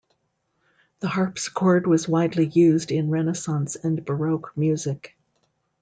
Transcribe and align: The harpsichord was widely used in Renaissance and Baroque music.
The 1.01 1.09
harpsichord 1.09 1.85
was 1.85 2.07
widely 2.07 2.47
used 2.47 2.91
in 2.91 3.11
Renaissance 3.11 3.75
and 3.75 4.03
Baroque 4.03 4.51
music. 4.57 5.15